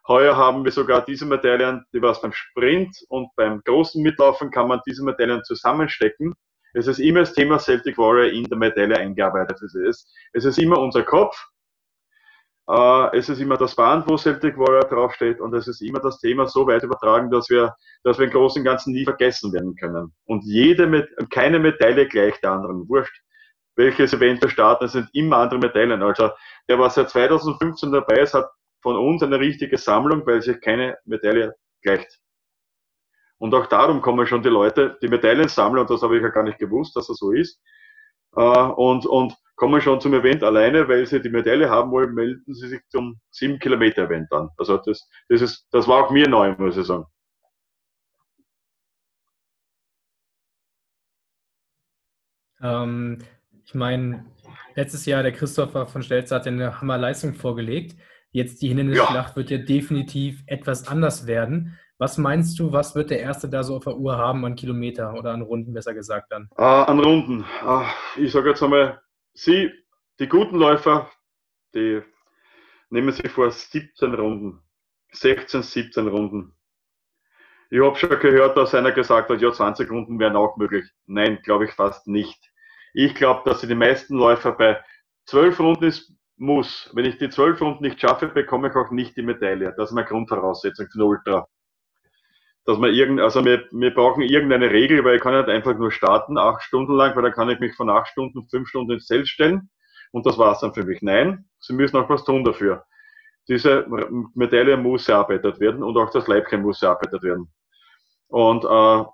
[0.08, 4.68] Heuer haben wir sogar diese Medaillen, die was beim Sprint und beim großen Mitlaufen kann
[4.68, 6.34] man diese Medaillen zusammenstecken.
[6.74, 9.62] Es ist immer das Thema Celtic Warrior in der Medaille eingearbeitet.
[9.62, 11.38] Es ist, es ist immer unser Kopf,
[12.70, 16.20] äh, es ist immer das Band, wo Celtic Warrior draufsteht und es ist immer das
[16.20, 19.76] Thema so weit übertragen, dass wir, dass wir im Großen und Ganzen nie vergessen werden
[19.76, 20.14] können.
[20.26, 22.88] Und jede, keine Medaille gleich der anderen.
[22.88, 23.22] Wurscht,
[23.76, 26.02] welches Event wir starten, es sind immer andere Medaillen.
[26.02, 26.30] Also,
[26.70, 28.50] der, was seit 2015 dabei ist, hat
[28.82, 32.20] von uns eine richtige Sammlung, weil sich keine Medaille gleicht.
[33.40, 36.30] Und auch darum kommen schon die Leute, die Medaillen sammeln, und das habe ich ja
[36.30, 37.60] gar nicht gewusst, dass das so ist.
[38.36, 42.54] Äh, und, und kommen schon zum Event alleine, weil sie die Medaille haben wollen, melden
[42.54, 44.50] sie sich zum 7 Kilometer Event an.
[44.58, 47.06] Also das, das ist, das war auch mir neu, muss ich sagen.
[52.62, 53.20] Ähm,
[53.66, 54.26] ich meine,
[54.76, 57.96] letztes Jahr der Christopher von Stelzer hat eine Hammerleistung vorgelegt.
[58.32, 59.36] Jetzt die Hindernisschlacht ja.
[59.36, 61.78] wird ja definitiv etwas anders werden.
[62.00, 65.14] Was meinst du, was wird der Erste da so auf der Uhr haben an Kilometer
[65.14, 66.50] oder an Runden, besser gesagt dann?
[66.58, 67.46] Äh, an Runden.
[67.66, 69.00] Äh, ich sage jetzt einmal,
[69.34, 69.72] Sie,
[70.20, 71.12] die guten Läufer,
[71.74, 72.02] die
[72.90, 74.62] nehmen sich vor 17 Runden,
[75.12, 76.56] 16, 17 Runden.
[77.72, 80.86] Ich habe schon gehört, dass einer gesagt hat, ja, 20 Runden wären auch möglich.
[81.08, 82.52] Nein, glaube ich fast nicht.
[82.94, 84.84] Ich glaube, dass sie die meisten Läufer bei
[85.26, 86.92] 12 Runden ist, muss.
[86.94, 89.74] Wenn ich die 12 Runden nicht schaffe, bekomme ich auch nicht die Medaille.
[89.76, 91.48] Das ist meine Grundvoraussetzung für den Ultra.
[92.66, 95.92] Dass man irgend, also wir, wir brauchen irgendeine Regel, weil ich kann nicht einfach nur
[95.92, 99.08] starten, acht Stunden lang, weil dann kann ich mich von acht Stunden, fünf Stunden ins
[99.08, 99.70] Zelt stellen
[100.12, 101.02] und das war's dann für mich.
[101.02, 102.86] Nein, sie müssen auch was tun dafür.
[103.50, 103.86] Diese
[104.34, 107.52] Medaille muss erarbeitet werden und auch das Leibchen muss erarbeitet werden.
[108.28, 109.06] Und äh,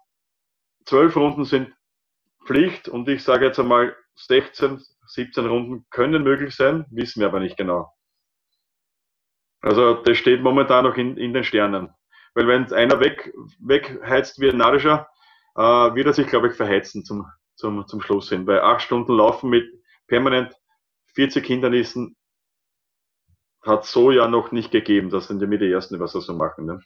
[0.85, 1.73] zwölf Runden sind
[2.45, 7.39] Pflicht und ich sage jetzt einmal 16, 17 Runden können möglich sein, wissen wir aber
[7.39, 7.91] nicht genau.
[9.61, 11.89] Also das steht momentan noch in, in den Sternen.
[12.39, 15.09] Weil wenn einer weg, wegheizt wie ein Narischer,
[15.55, 17.25] äh, wird er sich, glaube ich, verheizen zum,
[17.55, 18.47] zum, zum Schluss hin.
[18.47, 19.67] Weil acht Stunden Laufen mit
[20.07, 20.55] permanent
[21.15, 22.15] 40 Hindernissen
[23.61, 25.09] hat so ja noch nicht gegeben.
[25.09, 26.65] Das sind ja mit die Ersten, die was das so machen.
[26.65, 26.81] Ne?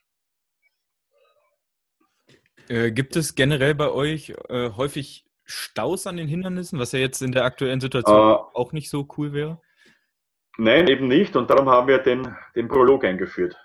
[2.67, 7.21] Äh, gibt es generell bei euch äh, häufig Staus an den Hindernissen, was ja jetzt
[7.21, 9.61] in der aktuellen Situation äh, auch nicht so cool wäre?
[10.57, 11.35] Nein, eben nicht.
[11.35, 13.55] Und darum haben wir den, den Prolog eingeführt.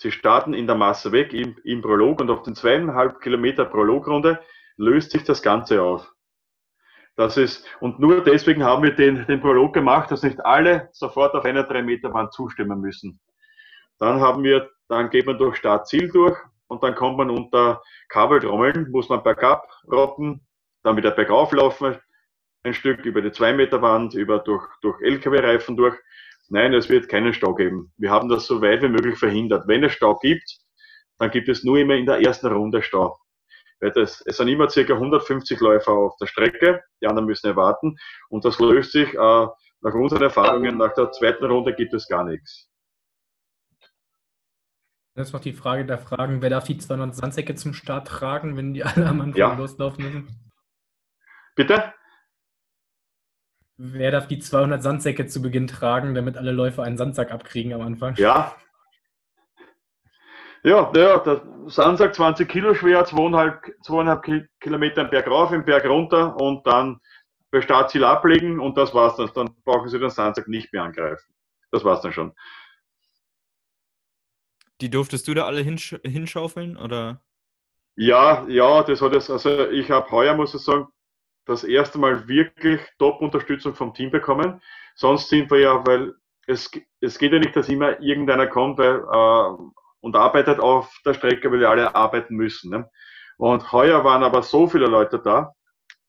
[0.00, 4.40] Sie starten in der Masse weg im, im Prolog und auf den zweieinhalb Kilometer Prologrunde
[4.78, 6.10] löst sich das Ganze auf.
[7.16, 11.34] Das ist, und nur deswegen haben wir den, den Prolog gemacht, dass nicht alle sofort
[11.34, 13.20] auf einer 3 Meter Wand zustimmen müssen.
[13.98, 18.90] Dann haben wir, dann geht man durch Start-Ziel durch und dann kommt man unter Kabeltrommeln,
[18.90, 20.40] muss man bergab rotten,
[20.82, 21.98] dann wieder bergauf laufen,
[22.62, 25.98] ein Stück über die 2 Meter Wand, über durch, durch LKW-Reifen durch.
[26.50, 27.92] Nein, es wird keinen Stau geben.
[27.96, 29.68] Wir haben das so weit wie möglich verhindert.
[29.68, 30.58] Wenn es Stau gibt,
[31.18, 33.16] dann gibt es nur immer in der ersten Runde Stau.
[33.78, 34.80] Das, es sind immer ca.
[34.80, 37.96] 150 Läufer auf der Strecke, die anderen müssen erwarten
[38.28, 39.16] und das löst sich, äh,
[39.82, 42.68] nach unseren Erfahrungen, nach der zweiten Runde gibt es gar nichts.
[45.16, 48.74] Jetzt noch die Frage der Fragen, wer darf die 200 Sandsäcke zum Start tragen, wenn
[48.74, 49.54] die alle am Anfang ja.
[49.54, 50.52] loslaufen müssen?
[51.54, 51.94] Bitte?
[53.82, 57.80] Wer darf die 200 Sandsäcke zu Beginn tragen, damit alle Läufer einen Sandsack abkriegen am
[57.80, 58.14] Anfang?
[58.16, 58.54] Ja.
[60.62, 65.86] Ja, ja der Sandsack 20 Kilo schwer, 2,5, 2,5 Kilometer im Berg rauf, im Berg
[65.86, 67.00] runter und dann
[67.50, 69.30] bei Startziel ablegen und das war's dann.
[69.34, 71.32] Dann brauchen Sie den Sandsack nicht mehr angreifen.
[71.70, 72.34] Das war's dann schon.
[74.82, 77.22] Die durftest du da alle hinsch hinschaufeln oder?
[77.96, 79.30] Ja, ja, das hat es.
[79.30, 80.88] Also ich habe heuer, muss ich sagen,
[81.50, 84.62] das erste Mal wirklich Top-Unterstützung vom Team bekommen.
[84.94, 86.14] Sonst sind wir ja, weil
[86.46, 89.62] es, es geht ja nicht, dass immer irgendeiner kommt weil, äh,
[90.00, 92.70] und arbeitet auf der Strecke, weil wir alle arbeiten müssen.
[92.70, 92.88] Ne?
[93.36, 95.52] Und heuer waren aber so viele Leute da,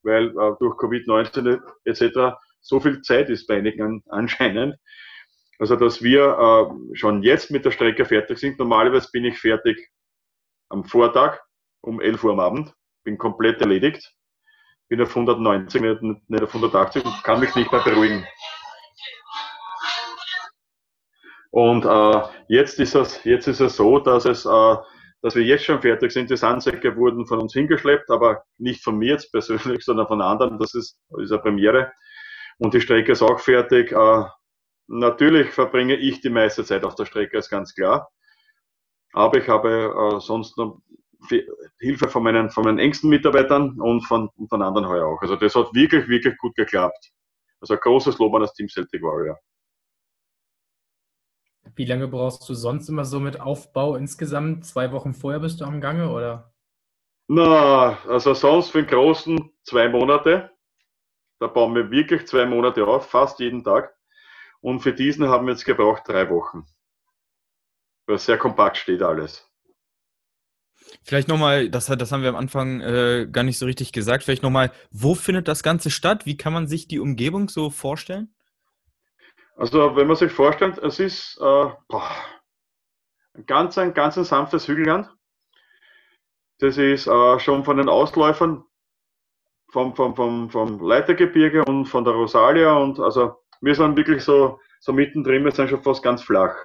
[0.03, 2.37] weil äh, durch Covid-19 etc.
[2.61, 4.75] so viel Zeit ist bei einigen anscheinend.
[5.59, 8.57] Also, dass wir äh, schon jetzt mit der Strecke fertig sind.
[8.57, 9.89] Normalerweise bin ich fertig
[10.69, 11.39] am Vortag
[11.81, 12.73] um 11 Uhr am Abend,
[13.03, 14.15] bin komplett erledigt
[14.91, 18.27] bin auf 190, nicht, nicht auf 180 und kann mich nicht mehr beruhigen.
[21.49, 24.75] Und äh, jetzt, ist es, jetzt ist es so, dass, es, äh,
[25.21, 26.29] dass wir jetzt schon fertig sind.
[26.29, 30.59] Die Sandsäcke wurden von uns hingeschleppt, aber nicht von mir jetzt persönlich, sondern von anderen.
[30.59, 31.93] Das ist, ist eine Premiere.
[32.57, 33.93] Und die Strecke ist auch fertig.
[33.93, 34.23] Äh,
[34.87, 38.09] natürlich verbringe ich die meiste Zeit auf der Strecke, ist ganz klar.
[39.13, 40.81] Aber ich habe äh, sonst noch
[41.79, 45.21] Hilfe von meinen, von meinen engsten Mitarbeitern und von, von anderen heuer auch.
[45.21, 47.11] Also das hat wirklich, wirklich gut geklappt.
[47.59, 49.39] Also ein großes Lob an das Team Celtic Warrior.
[51.75, 54.65] Wie lange brauchst du sonst immer so mit Aufbau insgesamt?
[54.65, 56.53] Zwei Wochen vorher bist du am Gange oder?
[57.27, 60.51] Na, also sonst für den Großen zwei Monate.
[61.39, 63.95] Da bauen wir wirklich zwei Monate auf, fast jeden Tag.
[64.59, 66.65] Und für diesen haben wir jetzt gebraucht drei Wochen.
[68.05, 69.50] Weil sehr kompakt steht alles.
[71.03, 74.43] Vielleicht nochmal, das, das haben wir am Anfang äh, gar nicht so richtig gesagt, vielleicht
[74.43, 76.25] nochmal, wo findet das Ganze statt?
[76.25, 78.33] Wie kann man sich die Umgebung so vorstellen?
[79.55, 82.11] Also wenn man sich vorstellt, es ist äh, boah,
[83.45, 85.09] ganz ein ganz ein sanftes Hügelland.
[86.59, 88.63] Das ist äh, schon von den Ausläufern
[89.71, 94.59] vom, vom, vom, vom Leitergebirge und von der Rosalia und also wir sind wirklich so,
[94.79, 96.55] so mittendrin, wir sind schon fast ganz flach.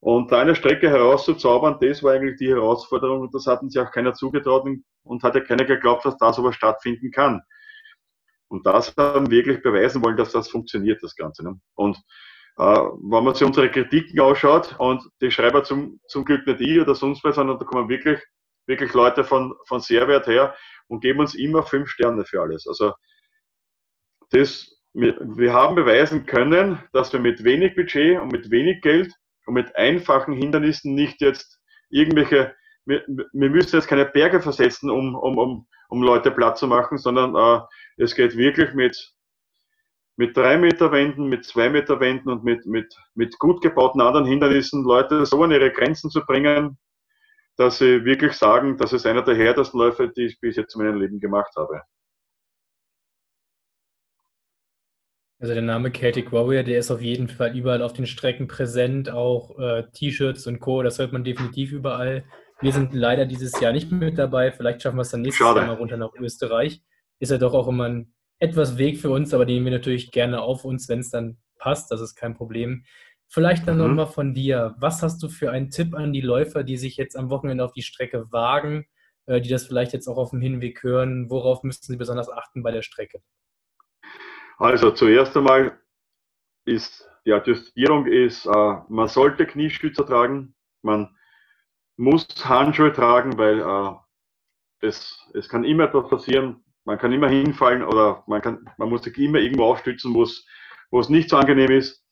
[0.00, 3.90] Und da eine Strecke herauszuzaubern, das war eigentlich die Herausforderung und das hatten sich auch
[3.90, 4.64] keiner zugetraut
[5.02, 7.42] und hat ja keiner geglaubt, dass da sowas stattfinden kann.
[8.48, 11.44] Und das haben wir wirklich beweisen wollen, dass das funktioniert, das Ganze.
[11.44, 11.60] Ne?
[11.74, 11.96] Und
[12.58, 16.80] äh, wenn man sich unsere Kritiken ausschaut, und die Schreiber zum, zum Glück nicht ich
[16.80, 18.20] oder sonst was, sondern da kommen wirklich,
[18.66, 20.54] wirklich Leute von, von Sehrwert her
[20.86, 22.66] und geben uns immer fünf Sterne für alles.
[22.66, 22.94] Also
[24.30, 29.12] das, wir, wir haben beweisen können, dass wir mit wenig Budget und mit wenig Geld
[29.48, 31.58] und mit einfachen Hindernissen nicht jetzt
[31.88, 36.66] irgendwelche, wir, wir müssen jetzt keine Berge versetzen, um, um, um, um Leute platt zu
[36.66, 37.64] machen, sondern äh,
[37.96, 39.14] es geht wirklich mit,
[40.16, 44.26] mit drei Meter Wänden, mit zwei Meter Wänden und mit, mit, mit gut gebauten anderen
[44.26, 46.78] Hindernissen Leute so an ihre Grenzen zu bringen,
[47.56, 50.82] dass sie wirklich sagen, das ist einer der härtesten Läufe, die ich bis jetzt in
[50.82, 51.80] meinem Leben gemacht habe.
[55.40, 59.08] Also der Name Celtic Warrior, der ist auf jeden Fall überall auf den Strecken präsent,
[59.08, 60.82] auch äh, T-Shirts und Co.
[60.82, 62.24] Das hört man definitiv überall.
[62.60, 64.50] Wir sind leider dieses Jahr nicht mit dabei.
[64.50, 65.60] Vielleicht schaffen wir es dann nächstes Schade.
[65.60, 66.82] Jahr mal runter nach Österreich.
[67.20, 70.10] Ist ja doch auch immer ein etwas Weg für uns, aber den nehmen wir natürlich
[70.10, 71.90] gerne auf uns, wenn es dann passt.
[71.92, 72.84] Das ist kein Problem.
[73.28, 73.88] Vielleicht dann mhm.
[73.88, 74.74] nochmal von dir.
[74.78, 77.72] Was hast du für einen Tipp an die Läufer, die sich jetzt am Wochenende auf
[77.72, 78.86] die Strecke wagen,
[79.26, 81.30] äh, die das vielleicht jetzt auch auf dem Hinweg hören?
[81.30, 83.20] Worauf müssten sie besonders achten bei der Strecke?
[84.58, 85.78] Also zuerst einmal
[86.64, 91.16] ist die Adjustierung ist, äh, man sollte Knieschützer tragen, man
[91.96, 97.84] muss Handschuhe tragen, weil äh, es, es kann immer etwas passieren, man kann immer hinfallen
[97.84, 102.04] oder man, kann, man muss sich immer irgendwo aufstützen, wo es nicht so angenehm ist.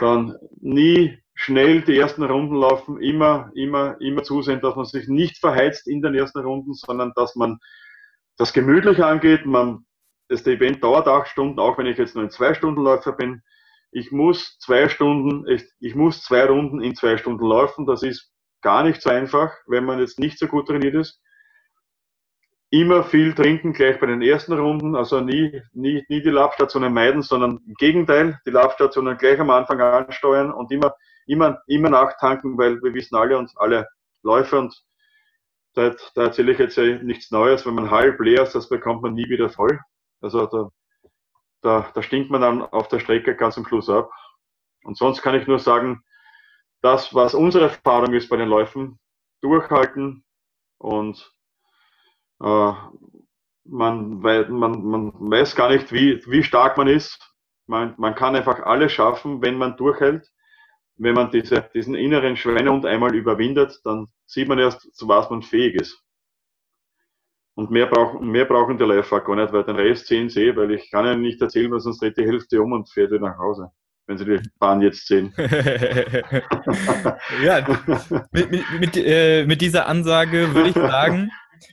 [0.00, 5.38] Dann nie schnell die ersten Runden laufen, immer, immer, immer zusehen, dass man sich nicht
[5.38, 7.58] verheizt in den ersten Runden, sondern dass man
[8.36, 9.86] das gemütlich angeht, man
[10.28, 13.42] das Event dauert acht Stunden, auch wenn ich jetzt nur ein Zwei-Stunden-Läufer bin.
[13.90, 17.86] Ich muss zwei Stunden, ich, ich muss zwei Runden in zwei Stunden laufen.
[17.86, 18.32] Das ist
[18.62, 21.20] gar nicht so einfach, wenn man jetzt nicht so gut trainiert ist.
[22.70, 27.20] Immer viel trinken gleich bei den ersten Runden, also nie, nie, nie die Labstationen meiden,
[27.20, 30.94] sondern im Gegenteil, die Labstationen gleich am Anfang ansteuern und immer,
[31.26, 33.88] immer, immer nachtanken, weil wir wissen alle und alle
[34.22, 34.74] Läufer und
[35.74, 39.14] da, da erzähle ich jetzt nichts Neues, wenn man halb leer ist, das bekommt man
[39.14, 39.78] nie wieder voll.
[40.22, 40.70] Also da,
[41.62, 44.10] da, da stinkt man dann auf der Strecke ganz am Schluss ab.
[44.84, 46.02] Und sonst kann ich nur sagen,
[46.80, 48.98] das, was unsere Erfahrung ist bei den Läufen,
[49.40, 50.24] durchhalten
[50.78, 51.32] und
[52.40, 52.72] äh,
[53.64, 57.18] man, man, man weiß gar nicht, wie, wie stark man ist.
[57.66, 60.28] Man, man kann einfach alles schaffen, wenn man durchhält.
[60.96, 65.42] Wenn man diese, diesen inneren Schweinehund einmal überwindet, dann sieht man erst, zu was man
[65.42, 66.02] fähig ist.
[67.54, 70.70] Und mehr brauchen, mehr brauchen die Läufer gar nicht, weil den Rest sehen sie, weil
[70.72, 73.38] ich kann ihnen nicht erzählen, weil sonst dreht die Hälfte um und fährt wieder nach
[73.38, 73.70] Hause,
[74.06, 75.34] wenn sie die Bahn jetzt sehen.
[77.44, 77.66] ja,
[78.32, 81.30] mit, mit, mit, äh, mit, dieser Ansage würde ich sagen,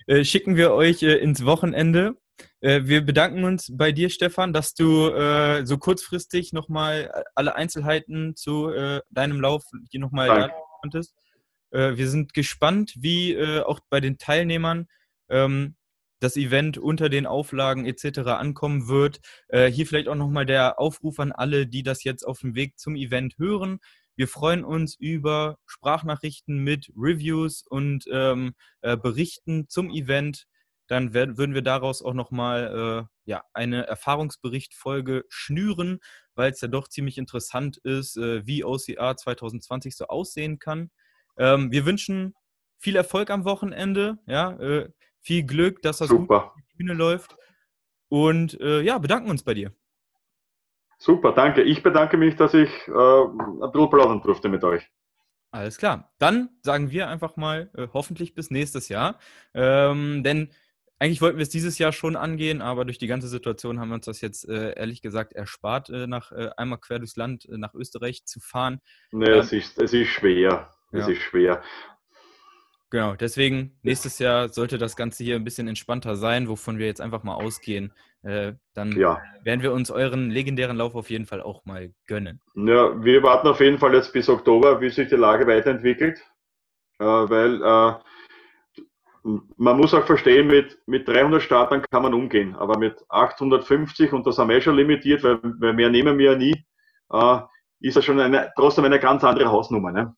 [0.07, 2.17] äh, schicken wir euch äh, ins Wochenende.
[2.61, 8.35] Äh, wir bedanken uns bei dir, Stefan, dass du äh, so kurzfristig nochmal alle Einzelheiten
[8.35, 11.15] zu äh, deinem Lauf hier nochmal konntest.
[11.71, 14.87] wir sind gespannt, wie auch bei den Teilnehmern
[15.29, 15.75] ähm,
[16.19, 18.19] das Event unter den Auflagen etc.
[18.19, 19.19] ankommen wird.
[19.47, 22.77] Äh, hier vielleicht auch nochmal der Aufruf an alle, die das jetzt auf dem Weg
[22.77, 23.79] zum Event hören.
[24.15, 30.45] Wir freuen uns über Sprachnachrichten mit Reviews und ähm, äh, Berichten zum Event.
[30.87, 35.99] Dann werden, würden wir daraus auch nochmal äh, ja, eine Erfahrungsberichtfolge schnüren,
[36.35, 40.89] weil es ja doch ziemlich interessant ist, äh, wie OCR 2020 so aussehen kann.
[41.37, 42.33] Ähm, wir wünschen
[42.77, 44.17] viel Erfolg am Wochenende.
[44.25, 44.89] Ja, äh,
[45.29, 46.23] viel Glück, dass das Super.
[46.23, 47.35] gut auf die Bühne läuft.
[48.09, 49.71] Und äh, ja, bedanken uns bei dir.
[50.97, 51.61] Super, danke.
[51.61, 54.89] Ich bedanke mich, dass ich äh, ein bisschen plaudern durfte mit euch.
[55.51, 56.11] Alles klar.
[56.17, 59.19] Dann sagen wir einfach mal äh, hoffentlich bis nächstes Jahr.
[59.53, 60.49] Ähm, denn
[60.97, 63.95] eigentlich wollten wir es dieses Jahr schon angehen, aber durch die ganze Situation haben wir
[63.95, 67.57] uns das jetzt äh, ehrlich gesagt erspart, äh, nach äh, einmal quer durchs Land äh,
[67.59, 68.81] nach Österreich zu fahren.
[69.11, 70.73] Nee, ähm, es, ist, es ist schwer.
[70.91, 71.13] Es ja.
[71.13, 71.61] ist schwer.
[72.91, 77.01] Genau, deswegen nächstes Jahr sollte das Ganze hier ein bisschen entspannter sein, wovon wir jetzt
[77.01, 77.93] einfach mal ausgehen.
[78.23, 79.21] Äh, dann ja.
[79.43, 82.41] werden wir uns euren legendären Lauf auf jeden Fall auch mal gönnen.
[82.55, 86.19] Ja, wir warten auf jeden Fall jetzt bis Oktober, wie sich die Lage weiterentwickelt,
[86.97, 87.93] äh, weil äh,
[89.57, 94.25] man muss auch verstehen, mit, mit 300 Startern kann man umgehen, aber mit 850, und
[94.25, 96.65] das haben wir schon limitiert, weil, weil mehr nehmen wir ja nie,
[97.11, 97.39] äh,
[97.81, 99.91] ist das schon eine, trotzdem eine ganz andere Hausnummer.
[99.91, 100.15] Ne?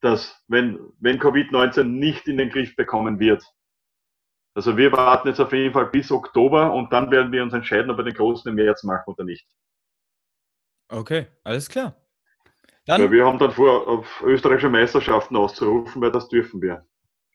[0.00, 3.44] Dass wenn, wenn Covid-19 nicht in den Griff bekommen wird.
[4.54, 7.90] Also wir warten jetzt auf jeden Fall bis Oktober und dann werden wir uns entscheiden,
[7.90, 9.46] ob wir den großen im März machen oder nicht.
[10.88, 11.94] Okay, alles klar.
[12.86, 16.84] Dann ja, wir haben dann vor, auf österreichische Meisterschaften auszurufen, weil das dürfen wir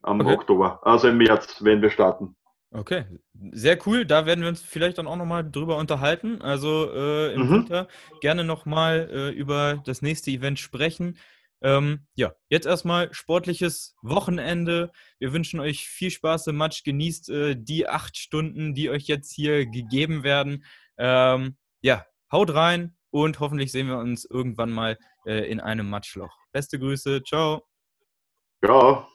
[0.02, 0.34] am okay.
[0.34, 2.36] Oktober, also im März, wenn wir starten.
[2.72, 3.06] Okay,
[3.52, 4.06] sehr cool.
[4.06, 6.42] Da werden wir uns vielleicht dann auch nochmal drüber unterhalten.
[6.42, 7.52] Also äh, im mhm.
[7.52, 7.88] Winter
[8.20, 11.18] gerne nochmal äh, über das nächste Event sprechen.
[11.62, 14.92] Ähm, ja, jetzt erstmal sportliches Wochenende.
[15.20, 16.84] Wir wünschen euch viel Spaß im Match.
[16.84, 20.66] Genießt äh, die acht Stunden, die euch jetzt hier gegeben werden.
[20.98, 26.38] Ähm, ja, haut rein und hoffentlich sehen wir uns irgendwann mal äh, in einem Matchloch.
[26.52, 27.24] Beste Grüße.
[27.24, 27.64] Ciao.
[28.64, 29.08] Ciao.